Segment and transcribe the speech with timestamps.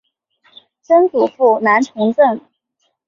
[0.81, 2.41] 曾祖父兰从政。